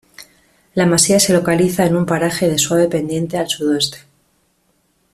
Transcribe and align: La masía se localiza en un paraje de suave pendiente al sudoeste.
La 0.73 0.87
masía 0.87 1.19
se 1.19 1.31
localiza 1.31 1.85
en 1.85 1.95
un 1.95 2.07
paraje 2.07 2.49
de 2.49 2.57
suave 2.57 2.87
pendiente 2.87 3.37
al 3.37 3.47
sudoeste. 3.47 3.99